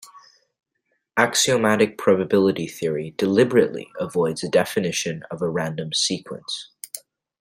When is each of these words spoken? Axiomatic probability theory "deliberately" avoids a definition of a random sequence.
Axiomatic 1.15 1.95
probability 1.95 2.65
theory 2.67 3.11
"deliberately" 3.19 3.87
avoids 3.99 4.43
a 4.43 4.49
definition 4.49 5.21
of 5.29 5.43
a 5.43 5.47
random 5.47 5.93
sequence. 5.93 6.71